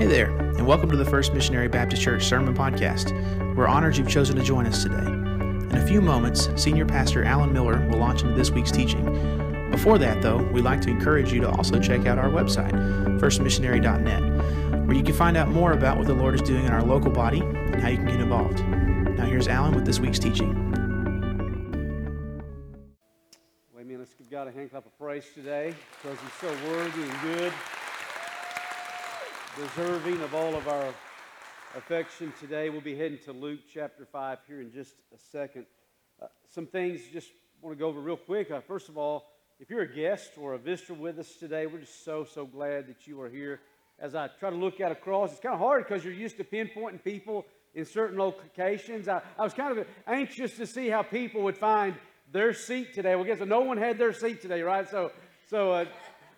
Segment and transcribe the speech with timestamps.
[0.00, 3.12] Hey there, and welcome to the First Missionary Baptist Church Sermon Podcast.
[3.54, 4.96] We're honored you've chosen to join us today.
[5.04, 9.04] In a few moments, Senior Pastor Alan Miller will launch into this week's teaching.
[9.70, 12.72] Before that, though, we'd like to encourage you to also check out our website,
[13.20, 16.82] firstmissionary.net, where you can find out more about what the Lord is doing in our
[16.82, 18.66] local body and how you can get involved.
[19.18, 20.48] Now, here's Alan with this week's teaching.
[23.70, 23.98] Well, amen.
[23.98, 27.52] Let's give God a hand clap of praise today because He's so worthy and good
[29.56, 30.94] deserving of all of our
[31.76, 32.70] affection today.
[32.70, 35.66] We'll be heading to Luke chapter 5 here in just a second.
[36.22, 38.50] Uh, some things just want to go over real quick.
[38.50, 39.24] Uh, first of all,
[39.58, 42.86] if you're a guest or a visitor with us today, we're just so, so glad
[42.86, 43.60] that you are here.
[43.98, 46.44] As I try to look out across, it's kind of hard because you're used to
[46.44, 49.08] pinpointing people in certain locations.
[49.08, 51.96] I, I was kind of anxious to see how people would find
[52.32, 53.16] their seat today.
[53.16, 53.48] Well, guess what?
[53.48, 54.88] no one had their seat today, right?
[54.88, 55.10] So,
[55.48, 55.84] so uh,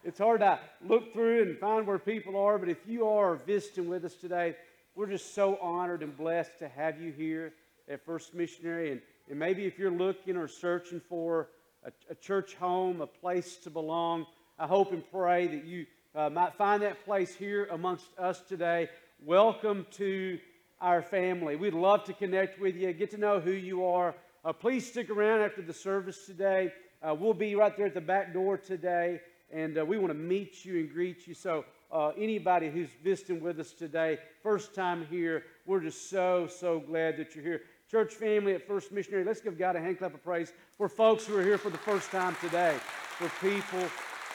[0.04, 3.88] it's hard to look through and find where people are, but if you are visiting
[3.88, 4.56] with us today,
[4.96, 7.52] we're just so honored and blessed to have you here
[7.88, 8.90] at First Missionary.
[8.90, 9.00] And,
[9.30, 11.48] and maybe if you're looking or searching for
[11.84, 14.26] a, a church home, a place to belong,
[14.58, 18.88] I hope and pray that you uh, might find that place here amongst us today.
[19.24, 20.38] Welcome to
[20.80, 21.54] our family.
[21.54, 24.16] We'd love to connect with you, get to know who you are.
[24.44, 26.72] Uh, please stick around after the service today.
[27.00, 29.20] Uh, we'll be right there at the back door today
[29.52, 31.34] and uh, we want to meet you and greet you.
[31.34, 36.80] So, uh, anybody who's visiting with us today, first time here, we're just so, so
[36.80, 37.60] glad that you're here.
[37.90, 41.26] Church family at First Missionary, let's give God a hand clap of praise for folks
[41.26, 42.78] who are here for the first time today,
[43.18, 43.86] for people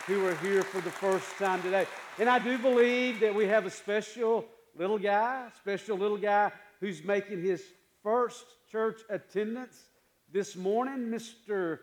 [0.05, 1.87] who are here for the first time today.
[2.19, 7.03] And I do believe that we have a special little guy, special little guy who's
[7.03, 7.63] making his
[8.03, 9.89] first church attendance
[10.31, 11.79] this morning, Mr.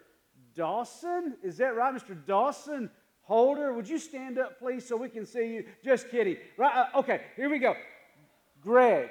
[0.55, 1.35] Dawson.
[1.43, 2.17] Is that right, Mr.
[2.25, 2.91] Dawson?
[3.25, 5.65] Holder, would you stand up, please, so we can see you?
[5.83, 6.37] Just kidding.
[6.59, 6.75] Right?
[6.75, 7.75] Uh, okay, here we go.
[8.63, 9.09] Greg,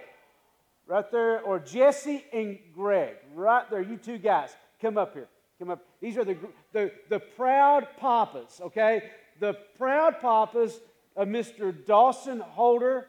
[0.85, 3.81] right there, or Jesse and Greg, right there.
[3.81, 5.27] You two guys, come up here.
[5.57, 5.83] Come up.
[5.99, 6.37] These are the
[6.73, 8.61] the, the proud papas.
[8.61, 9.03] Okay,
[9.39, 10.79] the proud papas
[11.15, 11.73] of Mr.
[11.85, 13.07] Dawson Holder.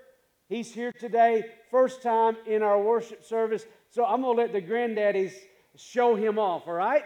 [0.48, 3.64] He's here today, first time in our worship service.
[3.91, 5.32] So I'm gonna let the granddaddies
[5.76, 6.66] show him off.
[6.66, 7.03] All right.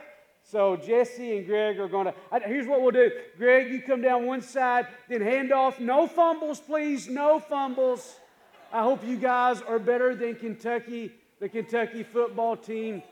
[0.51, 2.15] So Jesse and Greg are going to.
[2.47, 3.11] Here's what we'll do.
[3.37, 5.79] Greg, you come down one side, then hand off.
[5.79, 7.07] No fumbles, please.
[7.07, 8.17] No fumbles.
[8.73, 13.03] I hope you guys are better than Kentucky, the Kentucky football team.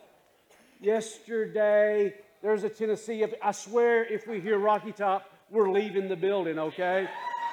[0.80, 3.22] Yesterday, there's a Tennessee.
[3.42, 6.58] I swear, if we hear Rocky Top, we're leaving the building.
[6.58, 7.06] Okay.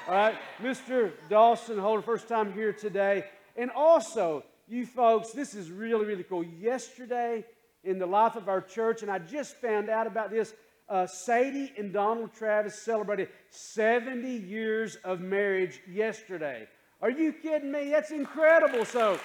[0.08, 1.12] All right, Mr.
[1.30, 3.26] Dawson Holder, first time here today,
[3.58, 5.32] and also you folks.
[5.32, 6.46] This is really really cool.
[6.46, 7.44] Yesterday
[7.84, 10.54] in the life of our church, and I just found out about this.
[10.90, 16.68] Uh, Sadie and Donald Travis celebrated 70 years of marriage yesterday.
[17.02, 17.90] Are you kidding me?
[17.90, 18.86] That's incredible.
[18.86, 19.20] So,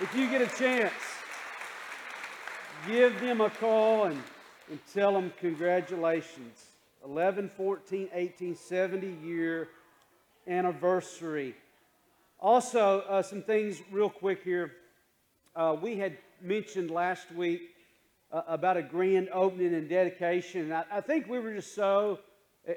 [0.00, 0.92] if you get a chance,
[2.86, 4.20] give them a call and,
[4.68, 6.66] and tell them congratulations.
[7.04, 9.68] 11, 14, 18, 70 year
[10.48, 11.54] anniversary.
[12.40, 14.72] Also, uh, some things real quick here.
[15.56, 17.62] Uh, we had mentioned last week
[18.32, 20.72] uh, about a grand opening and dedication.
[20.72, 22.18] I, I, think we were just so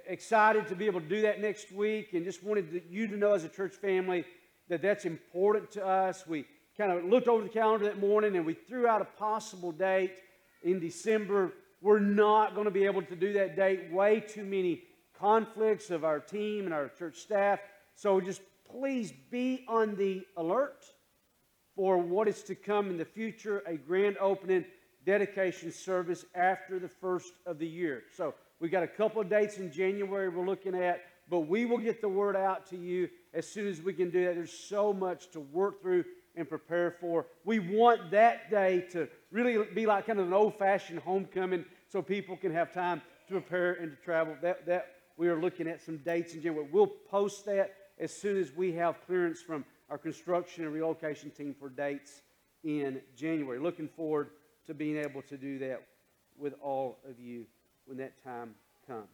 [0.05, 3.17] excited to be able to do that next week and just wanted to, you to
[3.17, 4.25] know as a church family
[4.69, 6.27] that that's important to us.
[6.27, 6.45] We
[6.77, 10.19] kind of looked over the calendar that morning and we threw out a possible date
[10.61, 11.53] in December.
[11.81, 13.91] We're not going to be able to do that date.
[13.91, 14.83] Way too many
[15.19, 17.59] conflicts of our team and our church staff.
[17.95, 20.85] So just please be on the alert
[21.77, 24.65] for what is to come in the future a grand opening
[25.05, 28.03] dedication service after the first of the year.
[28.17, 31.77] So we got a couple of dates in January we're looking at, but we will
[31.77, 34.33] get the word out to you as soon as we can do that.
[34.33, 36.03] There's so much to work through
[36.35, 37.27] and prepare for.
[37.45, 42.35] We want that day to really be like kind of an old-fashioned homecoming so people
[42.37, 44.35] can have time to prepare and to travel.
[44.41, 46.67] That, that we are looking at some dates in January.
[46.71, 51.55] We'll post that as soon as we have clearance from our construction and relocation team
[51.57, 52.21] for dates
[52.63, 53.59] in January.
[53.59, 54.29] Looking forward
[54.65, 55.83] to being able to do that
[56.37, 57.45] with all of you
[57.85, 58.55] when that time
[58.85, 59.07] comes.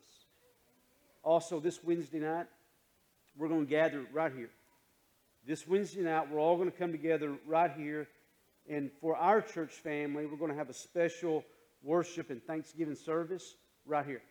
[1.23, 2.47] Also, this Wednesday night,
[3.37, 4.49] we're going to gather right here.
[5.45, 8.07] This Wednesday night, we're all going to come together right here.
[8.69, 11.43] And for our church family, we're going to have a special
[11.83, 13.55] worship and Thanksgiving service
[13.85, 14.21] right here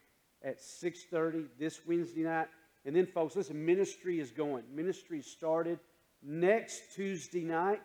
[0.42, 2.48] at 6.30 this Wednesday night.
[2.84, 4.64] And then, folks, listen, ministry is going.
[4.74, 5.78] Ministry started
[6.22, 7.82] next Tuesday night,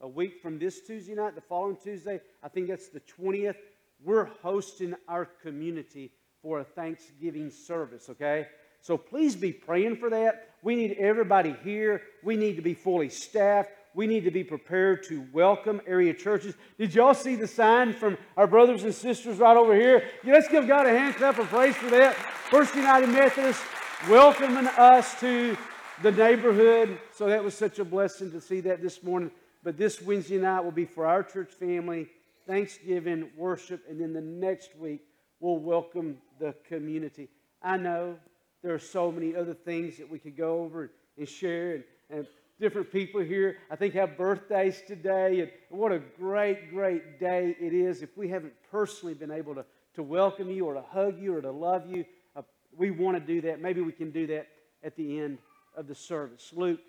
[0.00, 3.56] a week from this Tuesday night, the following Tuesday, I think that's the 20th,
[4.04, 8.46] we're hosting our community for a Thanksgiving service, okay?
[8.80, 10.48] So please be praying for that.
[10.62, 12.02] We need everybody here.
[12.24, 13.70] We need to be fully staffed.
[13.94, 16.54] We need to be prepared to welcome area churches.
[16.78, 20.02] Did y'all see the sign from our brothers and sisters right over here?
[20.24, 22.16] Yeah, let's give God a hand clap of praise for that.
[22.16, 23.62] First United Methodist
[24.08, 25.56] welcoming us to
[26.00, 26.98] the neighborhood.
[27.12, 29.30] So that was such a blessing to see that this morning.
[29.62, 32.08] But this Wednesday night will be for our church family,
[32.46, 35.02] Thanksgiving, worship, and then the next week
[35.38, 37.28] we'll welcome the community.
[37.62, 38.16] I know
[38.62, 42.26] there are so many other things that we could go over and share, and, and
[42.60, 45.40] different people here, I think, have birthdays today.
[45.40, 48.02] And what a great, great day it is.
[48.02, 51.42] If we haven't personally been able to, to welcome you or to hug you or
[51.42, 52.04] to love you,
[52.34, 52.42] uh,
[52.76, 53.60] we want to do that.
[53.60, 54.48] Maybe we can do that
[54.82, 55.38] at the end
[55.76, 56.52] of the service.
[56.54, 56.80] Luke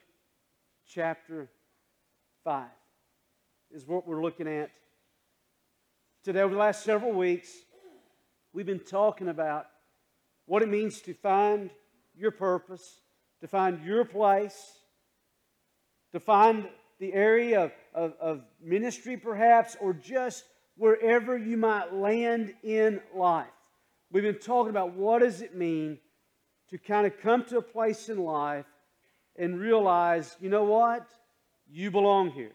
[0.88, 1.50] chapter
[2.44, 2.65] 5
[3.71, 4.71] is what we're looking at
[6.24, 6.41] today.
[6.41, 7.50] Over the last several weeks,
[8.51, 9.68] we've been talking about
[10.45, 11.69] what it means to find
[12.15, 13.00] your purpose,
[13.41, 14.77] to find your place,
[16.12, 16.68] to find
[17.00, 20.44] the area of, of, of ministry perhaps, or just
[20.77, 23.47] wherever you might land in life.
[24.12, 26.00] We've been talking about what does it mean
[26.69, 28.65] to kind of come to a place in life
[29.38, 31.07] and realize, you know what?
[31.71, 32.51] You belong here.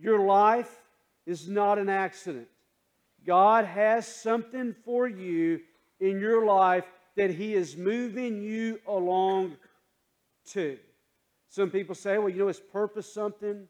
[0.00, 0.70] Your life
[1.26, 2.48] is not an accident.
[3.26, 5.60] God has something for you
[5.98, 6.84] in your life
[7.16, 9.56] that He is moving you along
[10.50, 10.78] to.
[11.48, 13.66] Some people say, well, you know, is purpose something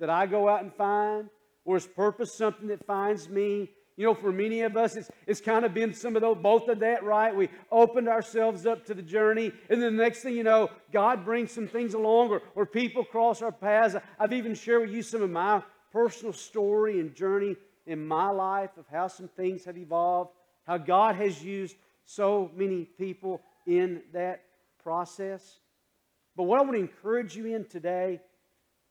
[0.00, 1.28] that I go out and find?
[1.64, 3.70] Or is purpose something that finds me?
[3.96, 6.68] You know, for many of us, it's, it's kind of been some of those, both
[6.68, 7.34] of that, right?
[7.34, 11.24] We opened ourselves up to the journey, and then the next thing you know, God
[11.24, 13.96] brings some things along, or, or people cross our paths.
[14.20, 15.62] I've even shared with you some of my
[15.92, 17.56] personal story and journey
[17.86, 20.30] in my life of how some things have evolved,
[20.66, 24.42] how God has used so many people in that
[24.82, 25.60] process.
[26.36, 28.20] But what I want to encourage you in today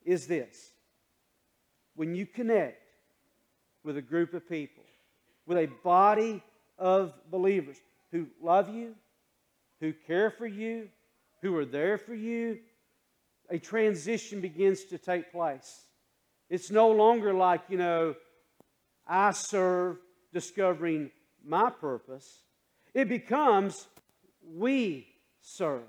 [0.04, 0.72] is this
[1.96, 2.82] when you connect
[3.84, 4.84] with a group of people,
[5.46, 6.42] with a body
[6.78, 7.78] of believers
[8.12, 8.96] who love you,
[9.80, 10.90] who care for you,
[11.42, 12.60] who are there for you,
[13.50, 15.84] a transition begins to take place.
[16.50, 18.16] It's no longer like, you know,
[19.08, 19.98] I serve
[20.34, 21.12] discovering
[21.46, 22.42] my purpose.
[22.94, 23.88] It becomes
[24.42, 25.08] we
[25.42, 25.84] serve.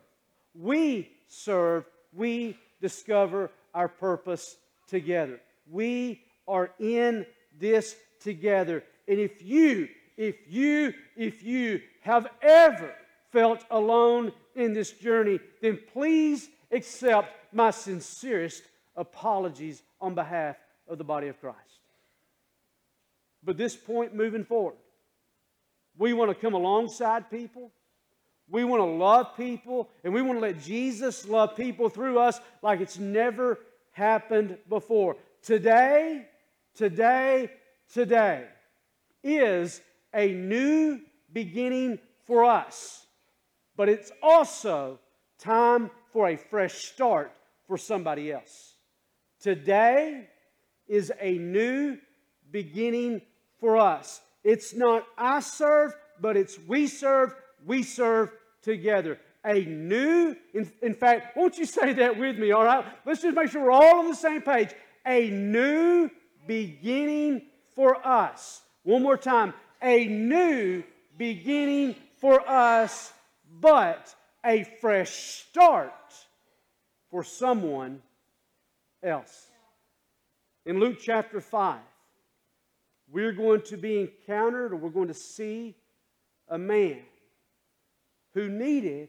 [0.55, 1.85] We serve.
[2.12, 4.56] We discover our purpose
[4.88, 5.41] together.
[5.70, 7.26] We are in
[7.58, 8.82] this together.
[9.08, 12.93] And if you, if you, if you have ever
[13.31, 18.62] felt alone in this journey, then please accept my sincerest
[18.97, 20.56] apologies on behalf
[20.88, 21.58] of the body of Christ.
[23.44, 24.76] But this point moving forward,
[25.99, 27.70] we want to come alongside people.
[28.49, 32.41] We want to love people, and we want to let Jesus love people through us
[32.62, 33.58] like it's never
[33.91, 35.17] happened before.
[35.43, 36.26] Today,
[36.75, 37.50] today,
[37.93, 38.47] today
[39.26, 39.81] is
[40.14, 41.00] a new
[41.32, 43.06] beginning for us,
[43.76, 45.00] but it's also
[45.38, 47.32] time for a fresh start
[47.67, 48.76] for somebody else.
[49.40, 50.28] Today
[50.87, 51.99] is a new
[52.50, 53.20] beginning
[53.58, 54.20] for us.
[54.44, 57.34] It's not I serve, but it's we serve,
[57.67, 58.31] we serve
[58.62, 59.19] together.
[59.44, 62.84] A new, in, in fact, won't you say that with me, all right?
[63.05, 64.70] Let's just make sure we're all on the same page.
[65.06, 66.10] A new
[66.46, 67.43] beginning
[67.74, 68.62] for us.
[68.86, 69.52] One more time.
[69.82, 70.84] A new
[71.19, 73.12] beginning for us,
[73.60, 74.14] but
[74.44, 75.93] a fresh start
[77.10, 78.00] for someone
[79.02, 79.48] else.
[80.66, 81.81] In Luke chapter 5,
[83.10, 85.74] we're going to be encountered or we're going to see
[86.48, 87.00] a man
[88.34, 89.08] who needed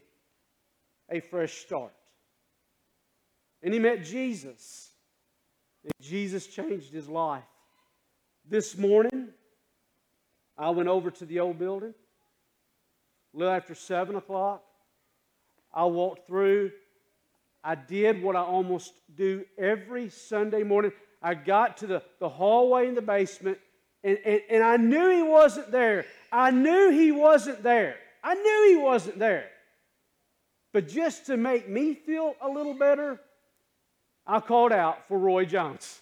[1.08, 1.92] a fresh start.
[3.62, 4.90] And he met Jesus.
[5.84, 7.44] And Jesus changed his life.
[8.44, 9.28] This morning,
[10.58, 11.94] I went over to the old building.
[13.34, 14.62] A little after 7 o'clock,
[15.72, 16.72] I walked through.
[17.62, 20.92] I did what I almost do every Sunday morning.
[21.22, 23.58] I got to the, the hallway in the basement
[24.04, 26.06] and, and, and I knew he wasn't there.
[26.30, 27.96] I knew he wasn't there.
[28.22, 29.48] I knew he wasn't there.
[30.72, 33.20] But just to make me feel a little better,
[34.26, 36.00] I called out for Roy Jones.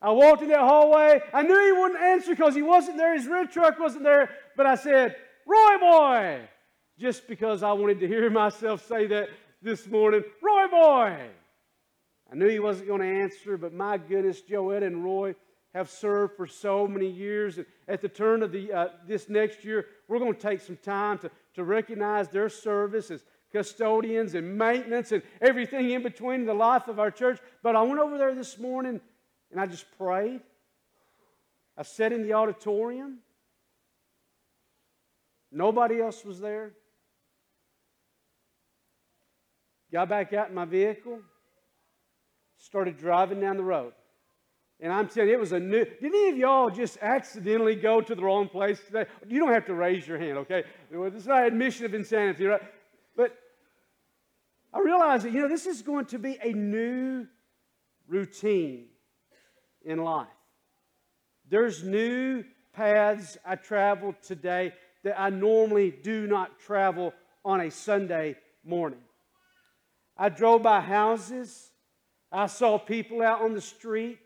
[0.00, 1.20] I walked in that hallway.
[1.32, 3.16] I knew he wouldn't answer because he wasn't there.
[3.16, 4.30] His red truck wasn't there.
[4.56, 6.40] But I said, Roy boy,
[6.98, 9.28] just because I wanted to hear myself say that
[9.60, 10.22] this morning.
[10.42, 11.18] Roy boy.
[12.30, 15.34] I knew he wasn't going to answer, but my goodness, Joette and Roy
[15.74, 17.56] have served for so many years.
[17.56, 20.76] And at the turn of the, uh, this next year, we're going to take some
[20.76, 26.54] time to, to recognize their service as custodians and maintenance and everything in between the
[26.54, 27.38] life of our church.
[27.62, 29.00] But I went over there this morning
[29.50, 30.40] and I just prayed.
[31.76, 33.18] I sat in the auditorium.
[35.50, 36.72] Nobody else was there.
[39.90, 41.20] Got back out in my vehicle,
[42.58, 43.92] started driving down the road.
[44.80, 45.84] And I'm telling you, it was a new.
[45.84, 49.06] Did any of y'all just accidentally go to the wrong place today?
[49.26, 50.64] You don't have to raise your hand, okay?
[50.90, 52.60] It's not admission of insanity, right?
[53.16, 53.36] But
[54.72, 57.26] I realized that, you know, this is going to be a new
[58.06, 58.86] routine
[59.88, 60.28] in life.
[61.48, 67.14] There's new paths I travel today that I normally do not travel
[67.44, 69.00] on a Sunday morning.
[70.16, 71.70] I drove by houses.
[72.30, 74.18] I saw people out on the street.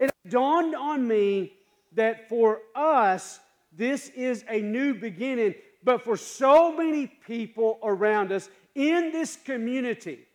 [0.00, 1.52] It dawned on me
[1.92, 3.38] that for us,
[3.72, 5.54] this is a new beginning,
[5.84, 10.26] but for so many people around us in this community,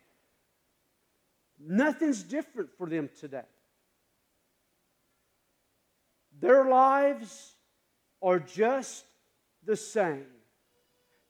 [1.58, 3.42] nothing's different for them today.
[6.40, 7.54] Their lives
[8.22, 9.04] are just
[9.64, 10.26] the same.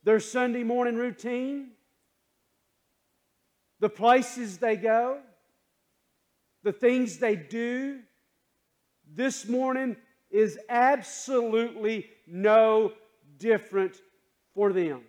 [0.03, 1.71] Their Sunday morning routine,
[3.79, 5.19] the places they go,
[6.63, 7.99] the things they do,
[9.13, 9.97] this morning
[10.29, 12.93] is absolutely no
[13.37, 13.95] different
[14.53, 15.01] for them.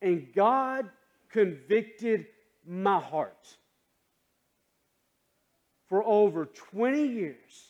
[0.00, 0.88] And God
[1.30, 2.26] convicted
[2.66, 3.56] my heart.
[5.88, 7.69] For over 20 years,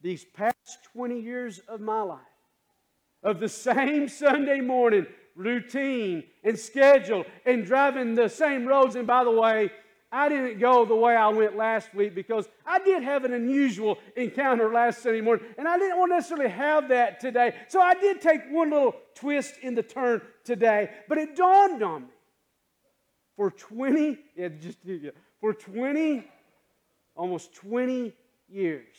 [0.00, 2.20] these past 20 years of my life,
[3.22, 8.96] of the same Sunday morning routine and schedule and driving the same roads.
[8.96, 9.70] And by the way,
[10.10, 13.98] I didn't go the way I went last week because I did have an unusual
[14.16, 17.54] encounter last Sunday morning, and I didn't want to necessarily have that today.
[17.68, 22.02] So I did take one little twist in the turn today, but it dawned on
[22.02, 22.08] me.
[23.36, 26.24] For 20, yeah, just yeah, for 20,
[27.14, 28.12] almost 20
[28.48, 28.96] years,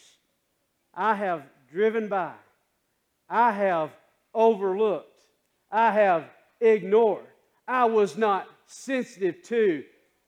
[0.99, 2.33] I have driven by,
[3.29, 3.91] I have
[4.33, 5.21] overlooked,
[5.71, 6.25] I have
[6.59, 7.23] ignored,
[7.65, 9.85] I was not sensitive to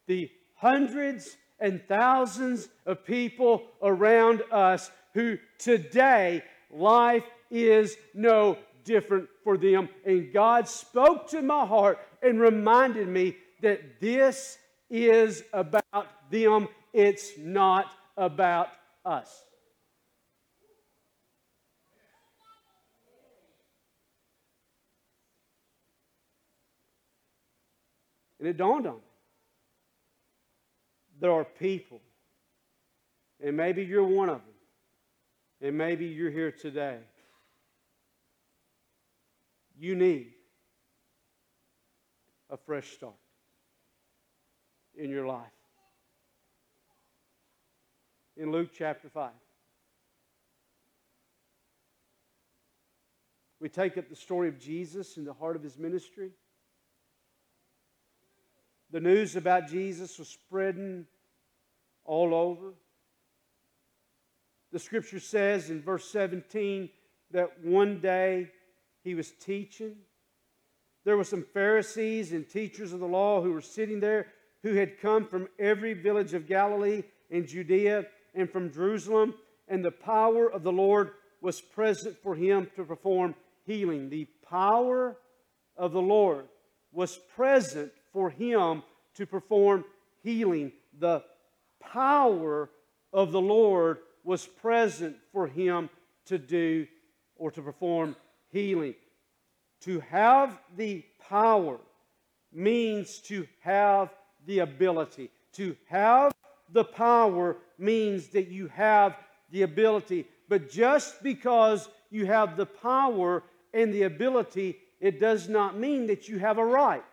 [0.07, 9.57] the hundreds and thousands of people around us who today life is no different for
[9.57, 9.89] them.
[10.05, 14.57] And God spoke to my heart and reminded me that this
[14.89, 18.69] is about them, it's not about
[19.03, 19.43] us.
[28.41, 29.01] And it dawned on me
[31.19, 32.01] there are people,
[33.39, 34.55] and maybe you're one of them,
[35.61, 36.97] and maybe you're here today.
[39.77, 40.33] You need
[42.49, 43.13] a fresh start
[44.95, 45.45] in your life.
[48.35, 49.29] In Luke chapter 5,
[53.59, 56.31] we take up the story of Jesus in the heart of his ministry.
[58.91, 61.05] The news about Jesus was spreading
[62.03, 62.73] all over.
[64.73, 66.89] The scripture says in verse 17
[67.31, 68.49] that one day
[69.03, 69.95] he was teaching.
[71.05, 74.27] There were some Pharisees and teachers of the law who were sitting there
[74.61, 78.05] who had come from every village of Galilee and Judea
[78.35, 79.33] and from Jerusalem,
[79.67, 84.09] and the power of the Lord was present for him to perform healing.
[84.09, 85.17] The power
[85.77, 86.45] of the Lord
[86.91, 88.83] was present for him
[89.15, 89.85] to perform
[90.23, 90.71] healing.
[90.99, 91.23] The
[91.79, 92.69] power
[93.13, 95.89] of the Lord was present for him
[96.25, 96.87] to do
[97.35, 98.15] or to perform
[98.51, 98.95] healing.
[99.81, 101.79] To have the power
[102.53, 104.13] means to have
[104.45, 105.31] the ability.
[105.53, 106.33] To have
[106.71, 109.17] the power means that you have
[109.49, 110.27] the ability.
[110.47, 116.29] But just because you have the power and the ability, it does not mean that
[116.29, 117.03] you have a right.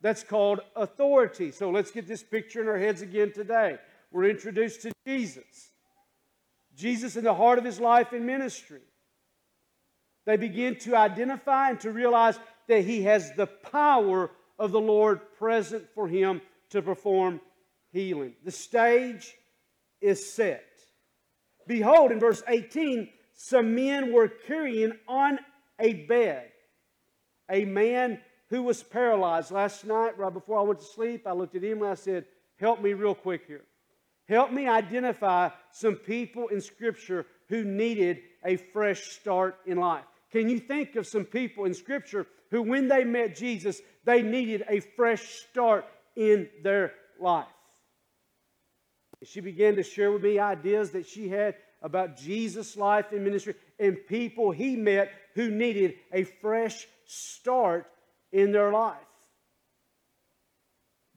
[0.00, 1.50] That's called authority.
[1.50, 3.78] So let's get this picture in our heads again today.
[4.12, 5.70] We're introduced to Jesus.
[6.76, 8.80] Jesus in the heart of his life and ministry.
[10.24, 12.38] They begin to identify and to realize
[12.68, 17.40] that he has the power of the Lord present for him to perform
[17.90, 18.34] healing.
[18.44, 19.34] The stage
[20.00, 20.64] is set.
[21.66, 25.38] Behold, in verse 18, some men were carrying on
[25.80, 26.50] a bed
[27.50, 29.50] a man who was paralyzed.
[29.50, 32.24] Last night, right before I went to sleep, I looked at him and I said,
[32.56, 33.64] Help me real quick here.
[34.28, 40.04] Help me identify some people in Scripture who needed a fresh start in life.
[40.30, 44.64] Can you think of some people in Scripture who, when they met Jesus, they needed
[44.68, 45.86] a fresh start
[46.16, 47.46] in their life?
[49.24, 53.54] She began to share with me ideas that she had about Jesus' life and ministry
[53.78, 57.86] and people he met who needed a fresh start
[58.32, 58.96] in their life.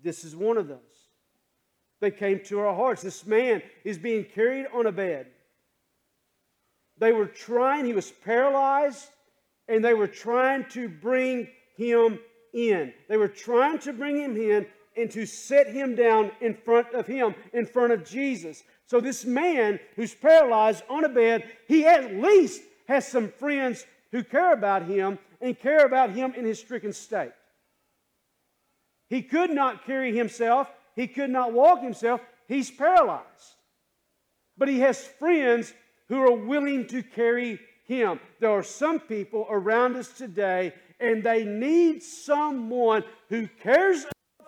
[0.03, 0.77] This is one of those.
[1.99, 3.03] They came to our hearts.
[3.03, 5.27] This man is being carried on a bed.
[6.97, 9.07] They were trying, he was paralyzed,
[9.67, 12.19] and they were trying to bring him
[12.53, 12.93] in.
[13.07, 14.65] They were trying to bring him in
[14.97, 18.63] and to set him down in front of him, in front of Jesus.
[18.87, 24.23] So, this man who's paralyzed on a bed, he at least has some friends who
[24.23, 27.31] care about him and care about him in his stricken state.
[29.09, 33.25] He could not carry himself, he could not walk himself, he's paralyzed.
[34.57, 35.73] But he has friends
[36.07, 38.19] who are willing to carry him.
[38.39, 44.05] There are some people around us today, and they need someone who cares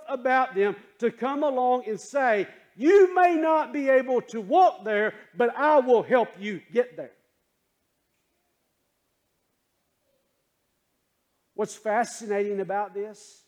[0.07, 5.13] about them to come along and say, You may not be able to walk there,
[5.35, 7.11] but I will help you get there.
[11.55, 13.43] What's fascinating about this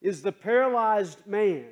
[0.00, 1.66] is the paralyzed man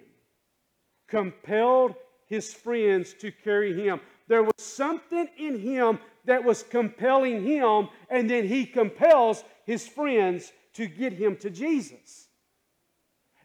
[1.08, 1.94] compelled
[2.26, 4.00] his friends to carry him.
[4.28, 10.52] There was something in him that was compelling him, and then he compels his friends
[10.74, 12.28] to get him to Jesus.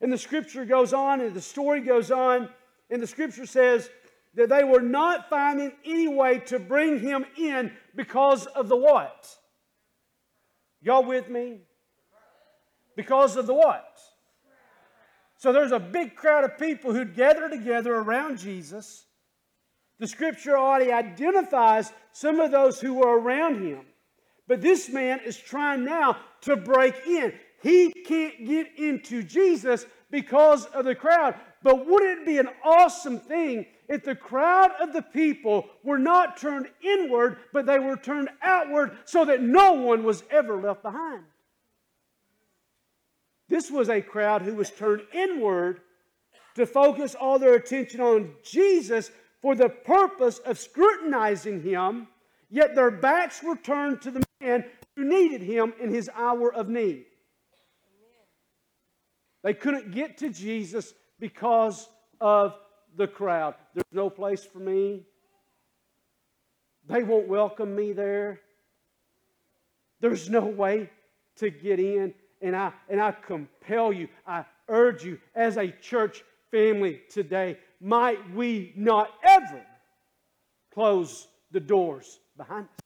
[0.01, 2.49] And the scripture goes on, and the story goes on,
[2.89, 3.89] and the scripture says
[4.33, 9.37] that they were not finding any way to bring him in because of the what?
[10.81, 11.59] Y'all with me?
[12.95, 13.99] Because of the what?
[15.37, 19.05] So there's a big crowd of people who'd gather together around Jesus
[20.01, 23.81] the scripture already identifies some of those who were around him.
[24.47, 27.31] But this man is trying now to break in.
[27.61, 31.35] He can't get into Jesus because of the crowd.
[31.61, 36.37] But wouldn't it be an awesome thing if the crowd of the people were not
[36.37, 41.23] turned inward, but they were turned outward so that no one was ever left behind?
[43.49, 45.81] This was a crowd who was turned inward
[46.55, 52.07] to focus all their attention on Jesus for the purpose of scrutinizing him,
[52.49, 54.63] yet their backs were turned to the man
[54.95, 57.03] who needed him in his hour of need.
[59.43, 61.89] They couldn't get to Jesus because
[62.21, 62.55] of
[62.95, 63.55] the crowd.
[63.73, 65.03] There's no place for me.
[66.87, 68.41] They won't welcome me there.
[69.99, 70.89] There's no way
[71.37, 72.13] to get in.
[72.41, 78.33] And I, and I compel you, I urge you as a church family today might
[78.33, 79.61] we not ever
[80.73, 82.85] close the doors behind us.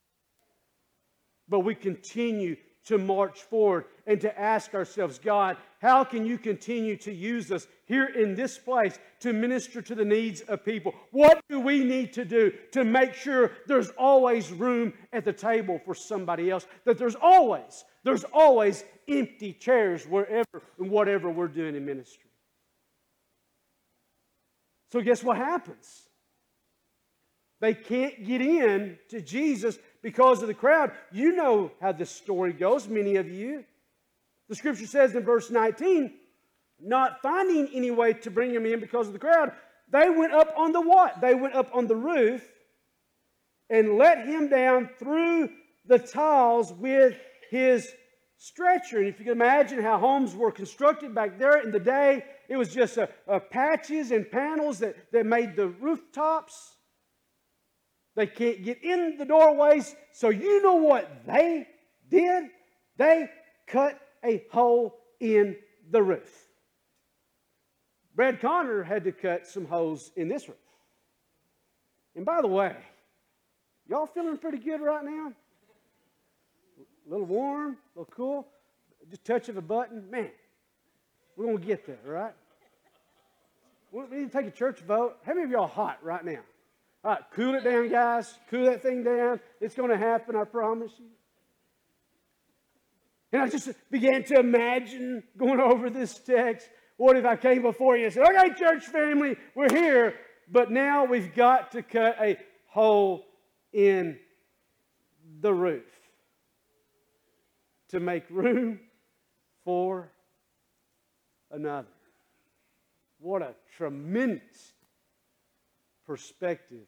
[1.48, 6.96] But we continue to march forward and to ask ourselves, God, how can you continue
[6.98, 10.94] to use us here in this place to minister to the needs of people?
[11.12, 15.80] What do we need to do to make sure there's always room at the table
[15.84, 16.66] for somebody else?
[16.84, 22.30] That there's always, there's always empty chairs wherever and whatever we're doing in ministry.
[24.92, 26.08] So, guess what happens?
[27.60, 30.92] They can't get in to Jesus because of the crowd.
[31.10, 33.64] You know how this story goes, many of you.
[34.48, 36.12] The scripture says in verse 19,
[36.80, 39.52] not finding any way to bring him in because of the crowd,
[39.90, 41.20] they went up on the what?
[41.20, 42.42] They went up on the roof
[43.70, 45.50] and let him down through
[45.86, 47.16] the tiles with
[47.50, 47.88] his
[48.36, 48.98] stretcher.
[48.98, 52.56] And if you can imagine how homes were constructed back there in the day, it
[52.56, 56.76] was just a, a patches and panels that, that made the rooftops.
[58.14, 59.94] They can't get in the doorways.
[60.12, 61.66] So you know what they
[62.08, 62.44] did?
[62.96, 63.28] They
[63.66, 65.56] cut a hole in
[65.90, 66.45] the roof.
[68.16, 70.56] Brad Connor had to cut some holes in this roof.
[72.16, 72.74] And by the way,
[73.86, 75.32] y'all feeling pretty good right now?
[76.78, 78.48] A little warm, a little cool,
[79.10, 80.10] just touch of a button.
[80.10, 80.30] Man,
[81.36, 82.32] we're going to get there, right?
[83.92, 85.18] We need to take a church vote.
[85.24, 86.40] How many of y'all hot right now?
[87.04, 88.34] All right, cool it down, guys.
[88.50, 89.40] Cool that thing down.
[89.60, 91.06] It's going to happen, I promise you.
[93.32, 96.68] And I just began to imagine going over this text.
[96.96, 100.14] What if I came before you and said, okay, church family, we're here,
[100.50, 103.26] but now we've got to cut a hole
[103.72, 104.18] in
[105.40, 105.84] the roof
[107.88, 108.80] to make room
[109.64, 110.10] for
[111.50, 111.88] another.
[113.18, 114.72] What a tremendous
[116.06, 116.86] perspective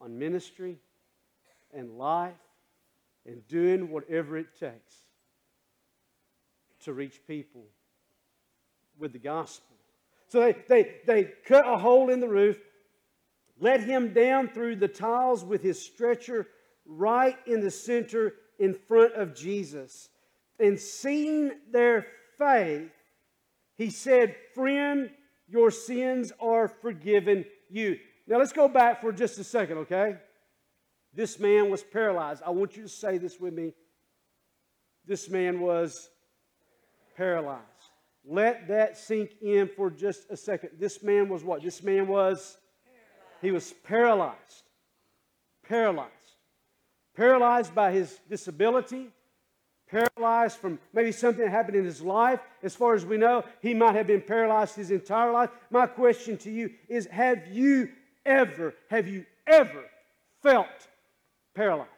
[0.00, 0.78] on ministry
[1.74, 2.32] and life
[3.26, 4.94] and doing whatever it takes
[6.80, 7.64] to reach people
[8.98, 9.76] with the gospel.
[10.28, 12.58] So they, they, they cut a hole in the roof,
[13.60, 16.46] let him down through the tiles with his stretcher
[16.86, 20.08] right in the center in front of Jesus.
[20.58, 22.06] And seeing their
[22.36, 22.90] faith,
[23.76, 25.10] he said, Friend,
[25.48, 27.98] your sins are forgiven you.
[28.26, 30.16] Now let's go back for just a second, okay?
[31.14, 32.42] This man was paralyzed.
[32.44, 33.72] I want you to say this with me.
[35.06, 36.10] This man was
[37.16, 37.62] paralyzed.
[38.30, 40.70] Let that sink in for just a second.
[40.78, 41.62] This man was what?
[41.62, 43.40] This man was paralyzed.
[43.40, 44.62] he was paralyzed.
[45.66, 46.12] Paralyzed.
[47.16, 49.08] Paralyzed by his disability,
[49.90, 52.40] paralyzed from maybe something that happened in his life.
[52.62, 55.48] As far as we know, he might have been paralyzed his entire life.
[55.70, 57.88] My question to you is have you
[58.26, 59.84] ever, have you ever
[60.42, 60.66] felt
[61.54, 61.88] paralyzed?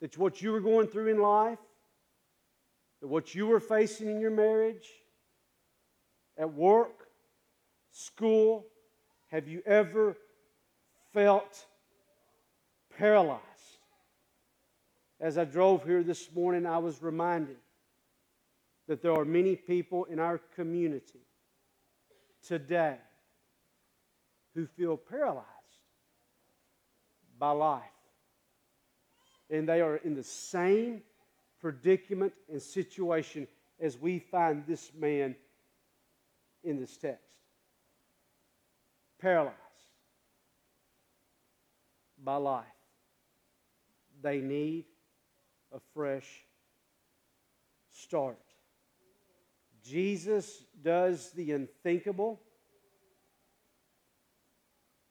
[0.00, 1.58] That what you were going through in life,
[3.00, 4.88] that what you were facing in your marriage,
[6.36, 7.08] at work,
[7.90, 8.66] school,
[9.28, 10.16] have you ever
[11.12, 11.66] felt
[12.96, 13.42] paralyzed?
[15.20, 17.56] As I drove here this morning, I was reminded
[18.86, 21.20] that there are many people in our community
[22.46, 22.96] today
[24.54, 25.46] who feel paralyzed
[27.38, 27.82] by life.
[29.50, 31.02] And they are in the same
[31.60, 33.46] predicament and situation
[33.80, 35.34] as we find this man
[36.64, 37.22] in this text.
[39.20, 39.56] Paralyzed
[42.22, 42.64] by life.
[44.22, 44.84] They need
[45.72, 46.44] a fresh
[47.90, 48.38] start.
[49.84, 52.40] Jesus does the unthinkable.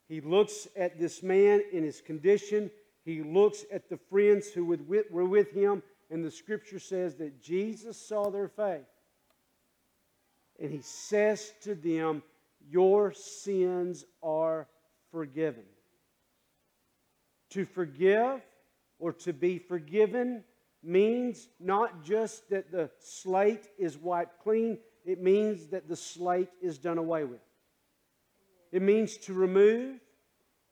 [0.08, 2.70] He looks at this man in his condition.
[3.04, 4.64] He looks at the friends who
[5.10, 5.82] were with him.
[6.10, 8.86] And the scripture says that Jesus saw their faith.
[10.58, 12.22] And he says to them,
[12.68, 14.66] Your sins are
[15.10, 15.64] forgiven.
[17.50, 18.40] To forgive
[18.98, 20.44] or to be forgiven
[20.82, 26.78] means not just that the slate is wiped clean, it means that the slate is
[26.78, 27.40] done away with.
[28.72, 29.98] It means to remove,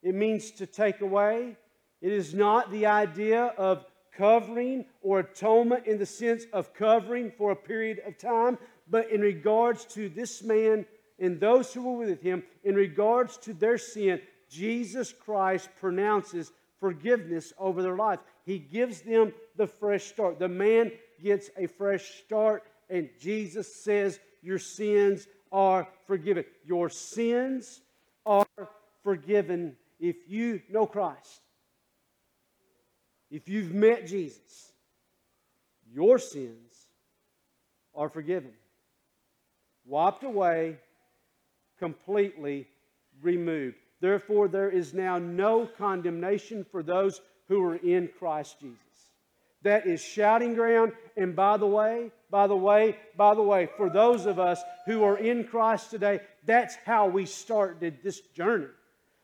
[0.02, 1.56] it means to take away.
[2.02, 3.84] It is not the idea of
[4.16, 9.20] covering or atonement in the sense of covering for a period of time, but in
[9.20, 10.86] regards to this man
[11.18, 17.52] and those who were with him, in regards to their sin, Jesus Christ pronounces forgiveness
[17.58, 18.20] over their life.
[18.44, 20.38] He gives them the fresh start.
[20.38, 26.44] The man gets a fresh start, and Jesus says, Your sins are forgiven.
[26.64, 27.80] Your sins
[28.24, 28.46] are
[29.02, 31.40] forgiven if you know Christ.
[33.30, 34.72] If you've met Jesus,
[35.92, 36.86] your sins
[37.94, 38.52] are forgiven,
[39.84, 40.76] wiped away,
[41.78, 42.66] completely
[43.22, 43.76] removed.
[44.00, 48.78] Therefore, there is now no condemnation for those who are in Christ Jesus.
[49.62, 50.92] That is shouting ground.
[51.16, 55.02] And by the way, by the way, by the way, for those of us who
[55.02, 58.66] are in Christ today, that's how we started this journey.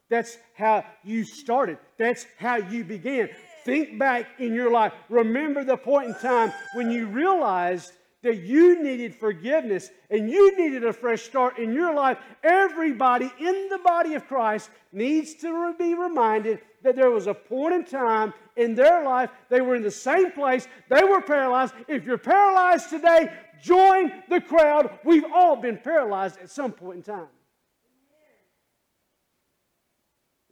[0.09, 1.79] That's how you started.
[1.99, 3.31] That's how you began.
[3.65, 4.93] Think back in your life.
[5.09, 10.85] Remember the point in time when you realized that you needed forgiveness and you needed
[10.85, 15.95] a fresh start in your life, everybody in the body of Christ needs to be
[15.95, 19.91] reminded that there was a point in time in their life they were in the
[19.91, 21.75] same place, they were paralyzed.
[21.89, 24.99] If you're paralyzed today, join the crowd.
[25.05, 27.29] We've all been paralyzed at some point in time.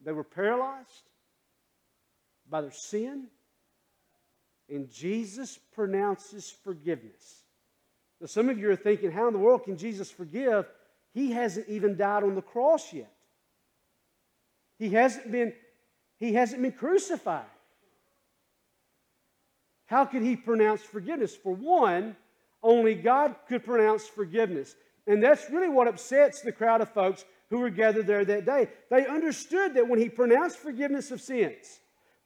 [0.03, 1.10] They were paralyzed
[2.51, 3.29] by their sin,
[4.69, 7.45] and Jesus pronounces forgiveness.
[8.21, 10.67] Now, some of you are thinking, how in the world can Jesus forgive?
[11.13, 13.11] He hasn't even died on the cross yet.
[14.79, 15.53] He hasn't been,
[16.19, 17.45] he hasn't been crucified.
[19.87, 21.35] How could he pronounce forgiveness?
[21.35, 22.15] For one,
[22.63, 24.77] only God could pronounce forgiveness.
[25.07, 28.69] And that's really what upsets the crowd of folks who were gathered there that day.
[28.91, 31.81] They understood that when he pronounced forgiveness of sins,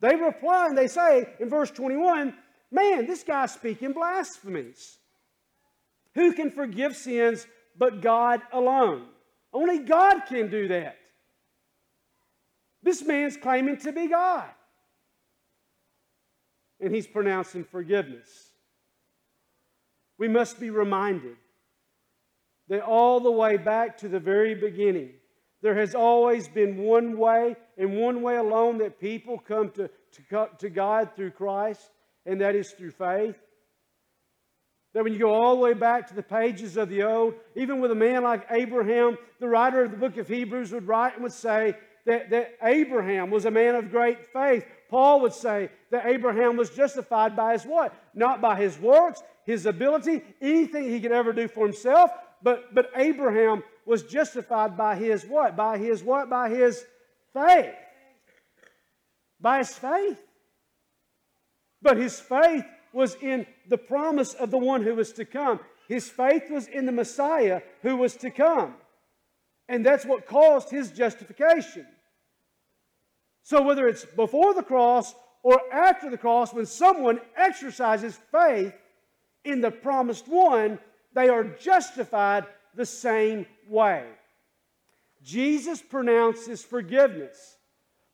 [0.05, 2.35] they reply and they say in verse 21,
[2.71, 4.99] Man, this guy's speaking blasphemies.
[6.14, 7.47] Who can forgive sins
[7.79, 9.07] but God alone?
[9.53, 10.97] Only God can do that.
[12.83, 14.49] This man's claiming to be God.
[16.81, 18.51] And he's pronouncing forgiveness.
[20.19, 21.37] We must be reminded
[22.69, 25.12] that all the way back to the very beginning,
[25.64, 29.88] there has always been one way and one way alone that people come to,
[30.29, 31.81] to, to God through Christ,
[32.27, 33.35] and that is through faith.
[34.92, 37.81] That when you go all the way back to the pages of the Old, even
[37.81, 41.22] with a man like Abraham, the writer of the book of Hebrews would write and
[41.22, 41.74] would say
[42.05, 44.66] that, that Abraham was a man of great faith.
[44.90, 47.94] Paul would say that Abraham was justified by his what?
[48.14, 52.11] Not by his works, his ability, anything he could ever do for himself,
[52.42, 55.57] but, but Abraham was justified by his what?
[55.57, 56.31] By his what?
[56.31, 56.85] By his
[57.33, 57.75] faith.
[59.40, 60.18] By his faith.
[61.83, 65.61] But his faith was in the promise of the one who was to come.
[65.88, 68.75] His faith was in the Messiah who was to come.
[69.68, 71.87] And that's what caused his justification.
[73.42, 78.73] So, whether it's before the cross or after the cross, when someone exercises faith
[79.44, 80.79] in the promised one,
[81.12, 84.07] they are justified the same way.
[85.23, 87.57] Jesus pronounces forgiveness.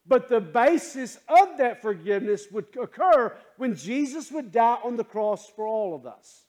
[0.07, 5.49] But the basis of that forgiveness would occur when Jesus would die on the cross
[5.49, 6.45] for all of us.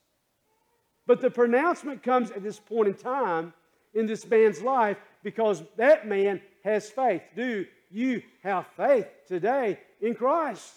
[1.06, 3.54] But the pronouncement comes at this point in time
[3.94, 7.22] in this man's life because that man has faith.
[7.36, 10.74] Do you have faith today in Christ?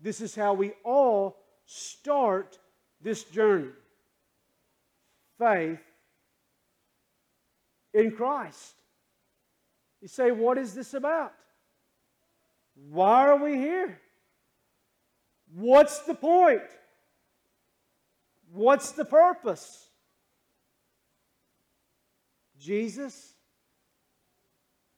[0.00, 2.58] This is how we all start
[3.02, 3.72] this journey
[5.38, 5.80] faith
[7.94, 8.74] in Christ.
[10.00, 11.32] You say, What is this about?
[12.90, 13.98] Why are we here?
[15.54, 16.62] What's the point?
[18.52, 19.88] What's the purpose?
[22.58, 23.34] Jesus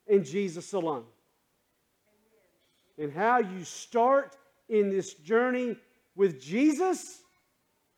[0.07, 1.05] and Jesus alone.
[2.99, 4.37] And how you start
[4.69, 5.77] in this journey
[6.17, 7.21] with Jesus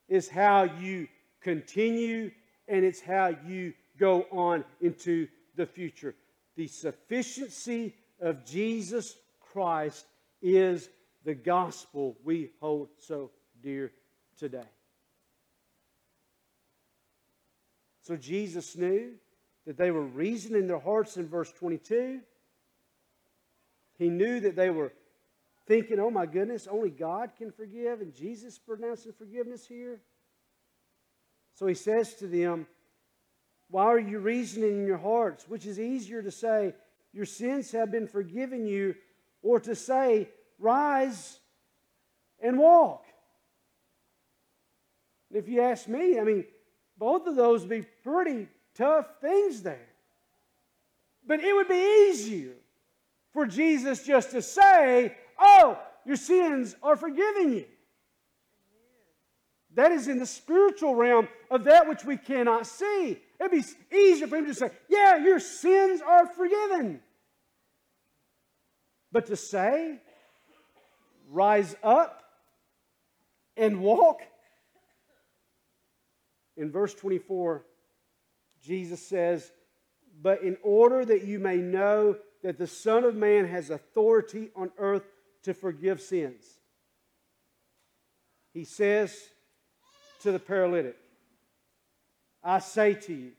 [0.09, 1.09] is how you
[1.41, 2.31] continue
[2.69, 5.27] and it's how you go on into
[5.57, 6.15] the future.
[6.57, 10.07] The sufficiency of Jesus Christ
[10.41, 10.89] is
[11.25, 13.31] the gospel we hold so
[13.63, 13.93] dear
[14.39, 14.69] today.
[18.03, 19.13] So Jesus knew
[19.67, 22.21] that they were reasoning their hearts in verse 22.
[23.99, 24.93] He knew that they were
[25.67, 30.01] thinking, oh my goodness, only God can forgive, and Jesus pronouncing forgiveness here.
[31.61, 32.67] So he says to them,
[33.69, 35.47] why are you reasoning in your hearts?
[35.47, 36.73] Which is easier to say,
[37.13, 38.95] Your sins have been forgiven you,
[39.43, 41.39] or to say, Rise
[42.43, 43.05] and walk?
[45.29, 46.47] And if you ask me, I mean,
[46.97, 49.89] both of those would be pretty tough things there.
[51.27, 52.55] But it would be easier
[53.35, 57.67] for Jesus just to say, Oh, your sins are forgiven you.
[59.81, 63.19] That is in the spiritual realm of that which we cannot see.
[63.41, 63.65] It'd be
[63.97, 67.01] easier for him to say, Yeah, your sins are forgiven.
[69.11, 69.99] But to say,
[71.31, 72.23] Rise up
[73.57, 74.21] and walk.
[76.59, 77.65] In verse 24,
[78.63, 79.51] Jesus says,
[80.21, 84.73] But in order that you may know that the Son of Man has authority on
[84.77, 85.07] earth
[85.45, 86.45] to forgive sins,
[88.53, 89.19] he says
[90.21, 90.97] to the paralytic,
[92.43, 93.33] I say to you,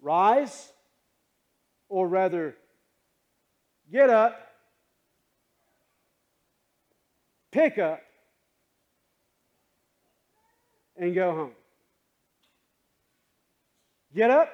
[0.00, 0.72] rise,
[1.88, 2.56] or rather,
[3.90, 4.38] get up,
[7.50, 8.00] pick up,
[10.96, 11.52] and go home.
[14.14, 14.48] Get up,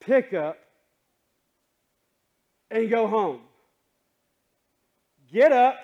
[0.00, 0.56] pick up,
[2.70, 3.40] and go home.
[5.30, 5.76] Get up,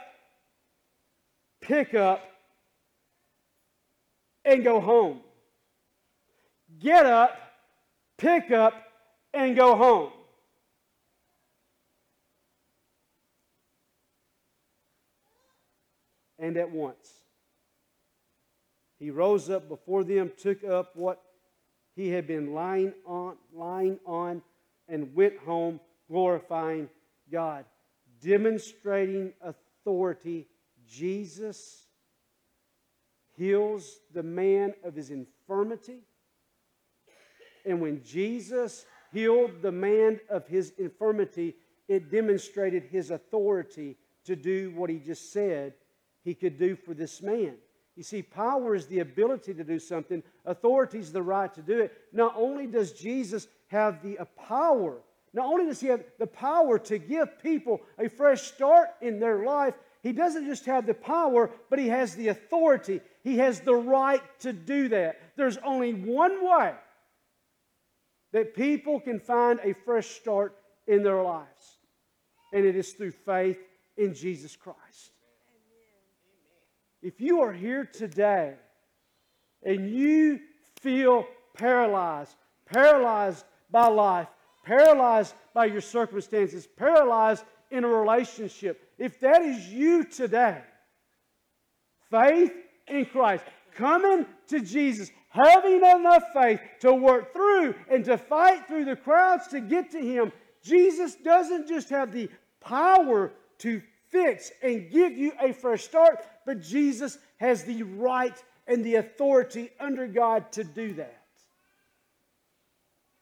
[1.60, 2.22] pick up,
[4.44, 5.20] and go home.
[6.78, 7.36] Get up,
[8.18, 8.74] pick up,
[9.32, 10.10] and go home.
[16.38, 17.24] And at once.
[18.98, 21.20] He rose up before them, took up what
[21.94, 24.42] he had been lying on, lying on,
[24.88, 26.88] and went home glorifying
[27.30, 27.64] God,
[28.20, 30.46] demonstrating authority.
[30.86, 31.83] Jesus
[33.36, 36.00] heals the man of his infirmity.
[37.64, 41.56] And when Jesus healed the man of his infirmity,
[41.88, 45.74] it demonstrated his authority to do what he just said
[46.24, 47.54] he could do for this man.
[47.96, 51.80] You see, power is the ability to do something, authority is the right to do
[51.80, 51.92] it.
[52.12, 54.98] Not only does Jesus have the uh, power,
[55.32, 59.44] not only does he have the power to give people a fresh start in their
[59.44, 63.00] life, he doesn't just have the power, but he has the authority.
[63.24, 65.18] He has the right to do that.
[65.34, 66.74] There's only one way
[68.32, 70.54] that people can find a fresh start
[70.86, 71.78] in their lives,
[72.52, 73.58] and it is through faith
[73.96, 75.12] in Jesus Christ.
[77.00, 78.54] If you are here today
[79.62, 80.40] and you
[80.80, 82.34] feel paralyzed,
[82.66, 84.28] paralyzed by life,
[84.64, 90.60] paralyzed by your circumstances, paralyzed in a relationship, if that is you today,
[92.10, 92.52] faith
[92.88, 93.44] in Christ,
[93.74, 99.48] coming to Jesus, having enough faith to work through and to fight through the crowds
[99.48, 102.28] to get to Him, Jesus doesn't just have the
[102.60, 108.84] power to fix and give you a fresh start, but Jesus has the right and
[108.84, 111.22] the authority under God to do that.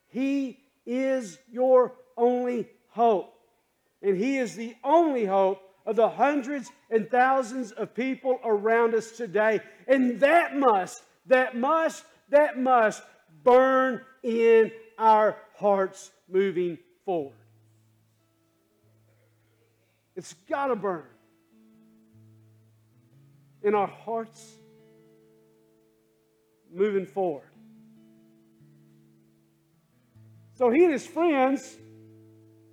[0.08, 3.34] He is your only hope.
[4.02, 9.12] And He is the only hope of the hundreds and thousands of people around us
[9.12, 9.60] today.
[9.86, 13.02] And that must, that must, that must
[13.42, 17.34] burn in our hearts moving forward.
[20.14, 21.04] It's got to burn
[23.62, 24.56] in our hearts
[26.72, 27.48] moving forward.
[30.54, 31.76] So he and his friends,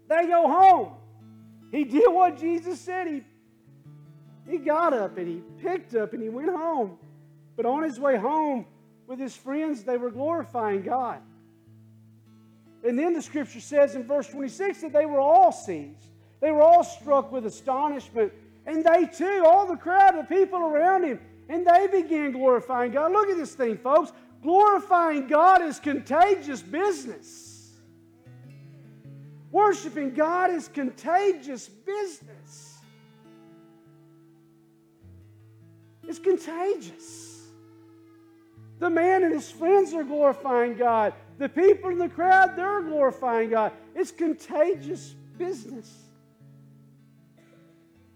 [0.08, 0.99] they go home.
[1.72, 3.08] He did what Jesus said.
[3.08, 3.24] He,
[4.48, 6.98] he got up and he picked up and he went home.
[7.56, 8.66] But on his way home
[9.08, 11.20] with his friends, they were glorifying God.
[12.84, 16.08] And then the scripture says in verse 26 that they were all seized.
[16.40, 18.32] They were all struck with astonishment.
[18.66, 23.12] And they too, all the crowd of people around him, and they began glorifying God.
[23.12, 24.12] Look at this thing, folks.
[24.42, 27.49] Glorifying God is contagious business.
[29.52, 32.78] Worshiping God is contagious business.
[36.08, 37.48] It's contagious.
[38.80, 41.14] The man and his friends are glorifying God.
[41.38, 43.74] The people in the crowd, they're glorifying God.
[43.96, 46.10] It's contagious business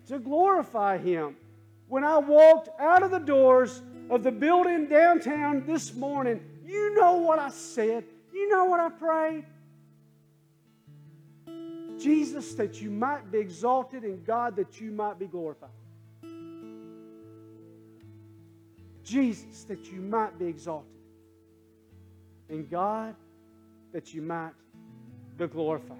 [0.07, 1.35] to glorify Him.
[1.87, 7.15] When I walked out of the doors of the building downtown this morning, you know
[7.15, 8.03] what I said.
[8.33, 9.45] You know what I prayed.
[12.03, 15.69] Jesus, that you might be exalted, and God, that you might be glorified.
[19.03, 20.91] Jesus, that you might be exalted,
[22.49, 23.15] and God,
[23.93, 24.51] that you might
[25.37, 25.97] be glorified.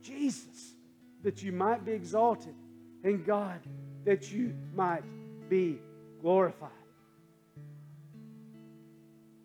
[0.00, 0.74] Jesus,
[1.22, 2.54] that you might be exalted,
[3.04, 3.60] and God,
[4.04, 5.04] that you might
[5.50, 5.78] be
[6.22, 6.70] glorified.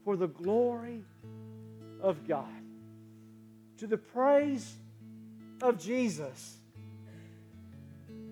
[0.05, 1.03] For the glory
[1.99, 2.45] of God,
[3.77, 4.77] to the praise
[5.63, 6.57] of Jesus.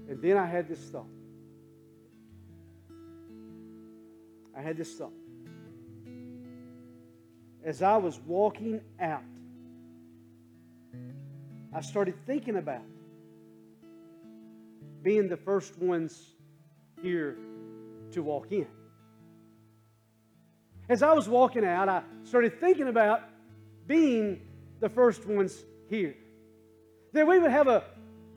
[0.08, 1.06] And then I had this thought.
[4.58, 5.14] I had this thought.
[7.64, 9.24] As I was walking out,
[11.74, 12.82] I started thinking about
[15.04, 16.36] being the first ones
[17.02, 17.38] here
[18.12, 18.68] to walk in.
[20.90, 23.22] As I was walking out, I started thinking about
[23.86, 24.42] being
[24.80, 26.16] the first ones here
[27.14, 27.84] that we would have a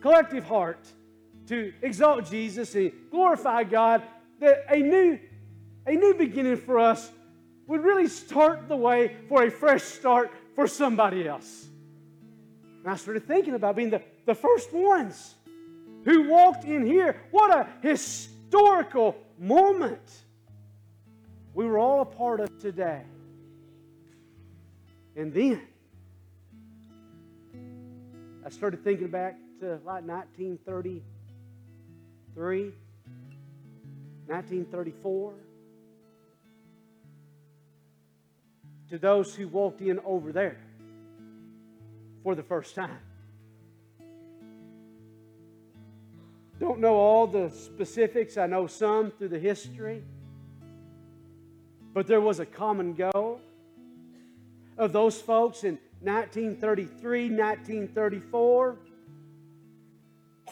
[0.00, 0.87] collective heart
[1.46, 4.02] to exalt Jesus and glorify God,
[4.40, 5.18] that a new,
[5.87, 7.11] a new beginning for us
[7.66, 11.66] would really start the way for a fresh start for somebody else.
[12.82, 15.35] And I started thinking about being the, the first ones
[16.04, 17.20] who walked in here.
[17.30, 20.00] What a historical moment
[21.54, 23.02] we were all a part of today.
[25.16, 25.61] And then
[28.44, 32.72] I started thinking back to like 1933,
[34.26, 35.35] 1934.
[38.90, 40.59] To those who walked in over there
[42.22, 42.98] for the first time.
[46.59, 50.02] Don't know all the specifics, I know some through the history.
[51.94, 53.40] But there was a common goal
[54.76, 58.78] of those folks in 1933, 1934.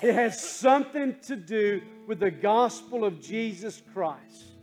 [0.03, 4.55] It has something to do with the gospel of Jesus Christ,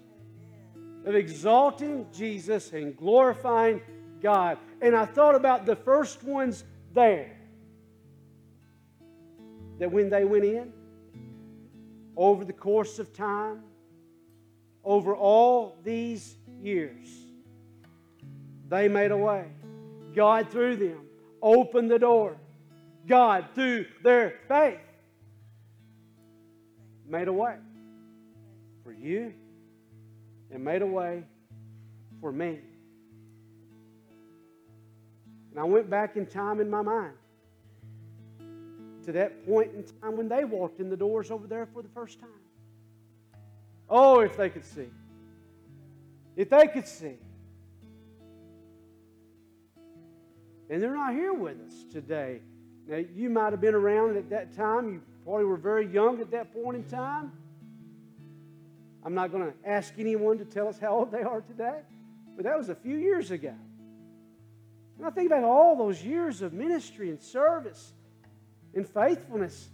[1.06, 3.82] of exalting Jesus and glorifying
[4.22, 4.58] God.
[4.82, 6.64] And I thought about the first ones
[6.94, 7.38] there,
[9.80, 10.74] that when they went in,
[12.16, 13.62] over the course of time,
[14.84, 17.08] over all these years,
[18.70, 19.46] they made a way.
[20.18, 21.06] God, through them,
[21.44, 22.38] opened the door.
[23.06, 24.80] God, through their faith,
[27.08, 27.56] made a way
[28.84, 29.32] for you
[30.52, 31.24] and made a way
[32.20, 32.58] for me.
[35.52, 37.14] And I went back in time in my mind
[39.06, 41.90] to that point in time when they walked in the doors over there for the
[41.90, 42.30] first time.
[43.88, 44.90] Oh, if they could see.
[46.36, 47.18] If they could see.
[50.70, 52.42] And they're not here with us today.
[52.88, 54.94] Now, you might have been around at that time.
[54.94, 57.32] You probably were very young at that point in time.
[59.04, 61.80] I'm not going to ask anyone to tell us how old they are today,
[62.36, 63.54] but that was a few years ago.
[64.98, 67.94] And I think about all those years of ministry and service
[68.74, 69.70] and faithfulness.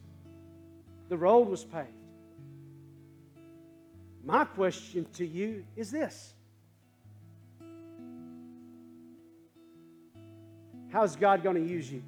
[1.09, 1.87] The road was paved.
[4.23, 6.33] My question to you is this
[10.93, 12.03] How's God going to use you?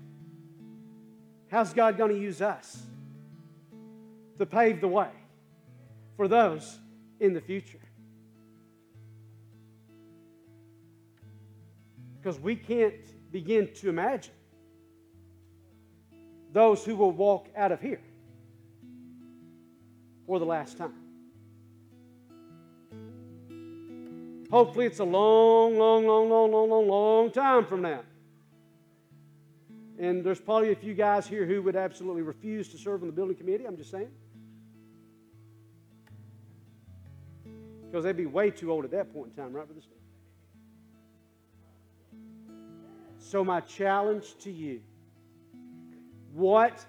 [1.49, 2.83] How's God going to use us
[4.37, 5.09] to pave the way
[6.15, 6.77] for those
[7.19, 7.79] in the future?
[12.21, 12.93] Because we can't
[13.31, 14.35] begin to imagine
[16.53, 18.01] those who will walk out of here
[20.27, 20.93] for the last time.
[24.51, 28.01] Hopefully, it's a long, long, long, long, long, long, long time from now.
[29.97, 33.13] And there's probably a few guys here who would absolutely refuse to serve on the
[33.13, 33.65] building committee.
[33.65, 34.09] I'm just saying.
[37.85, 39.93] Because they'd be way too old at that point in time, right, Brother Steve?
[43.19, 44.81] So, my challenge to you
[46.33, 46.85] what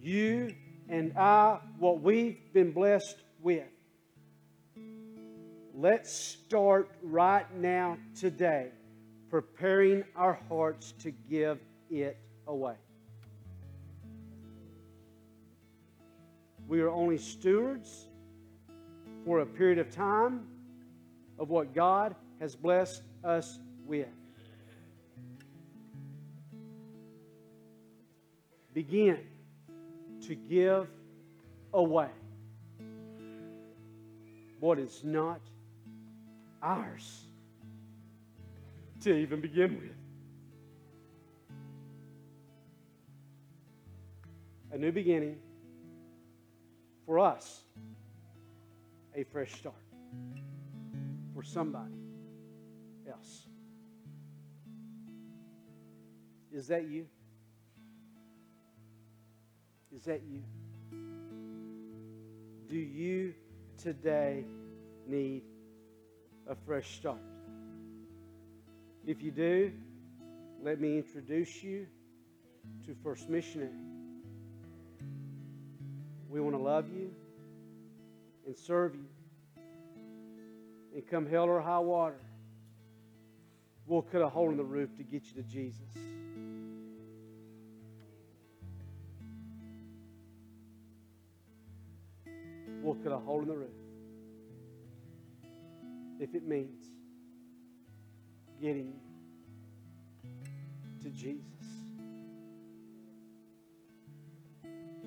[0.00, 0.54] you
[0.88, 3.66] and I, what we've been blessed with,
[5.74, 8.70] let's start right now, today
[9.34, 11.58] preparing our hearts to give
[11.90, 12.16] it
[12.46, 12.76] away.
[16.68, 18.06] We are only stewards
[19.24, 20.46] for a period of time
[21.36, 24.06] of what God has blessed us with.
[28.72, 29.18] Begin
[30.28, 30.86] to give
[31.72, 32.10] away
[34.60, 35.40] what is not
[36.62, 37.26] ours
[39.04, 39.90] to even begin with.
[44.72, 45.36] A new beginning
[47.04, 47.64] for us,
[49.14, 49.76] a fresh start
[51.34, 51.92] for somebody
[53.06, 53.46] else.
[56.50, 57.06] Is that you?
[59.94, 60.42] Is that you?
[62.70, 63.34] Do you
[63.76, 64.46] today
[65.06, 65.42] need
[66.48, 67.33] a fresh start?
[69.06, 69.70] If you do,
[70.62, 71.86] let me introduce you
[72.86, 73.68] to First Missionary.
[76.30, 77.10] We want to love you
[78.46, 79.04] and serve you.
[80.94, 82.18] And come hell or high water,
[83.86, 85.90] we'll cut a hole in the roof to get you to Jesus.
[92.82, 93.68] We'll cut a hole in the roof
[96.20, 96.93] if it means
[98.60, 98.94] getting
[101.02, 101.44] to Jesus.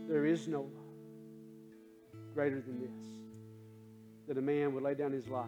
[0.08, 0.72] There is no love
[2.34, 3.08] greater than this
[4.28, 5.48] that a man would lay down his life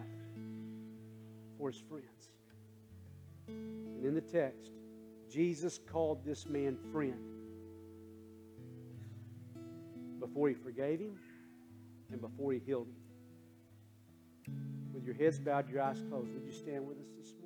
[1.57, 2.29] for his friends.
[3.47, 4.71] And in the text,
[5.31, 7.19] Jesus called this man friend
[10.19, 11.19] before he forgave him
[12.11, 12.95] and before he healed him.
[14.93, 17.38] With your heads bowed, your eyes closed, would you stand with us this morning?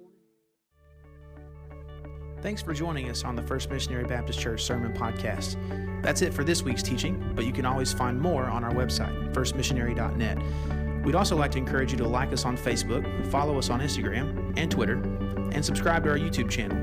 [2.43, 5.55] Thanks for joining us on the First Missionary Baptist Church Sermon Podcast.
[6.03, 9.33] That's it for this week's teaching, but you can always find more on our website,
[9.33, 11.05] firstmissionary.net.
[11.05, 14.53] We'd also like to encourage you to like us on Facebook, follow us on Instagram
[14.57, 14.95] and Twitter,
[15.53, 16.77] and subscribe to our YouTube channel.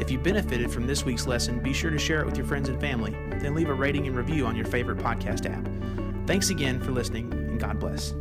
[0.00, 2.70] If you benefited from this week's lesson, be sure to share it with your friends
[2.70, 6.26] and family, then leave a rating and review on your favorite podcast app.
[6.26, 8.14] Thanks again for listening, and God bless.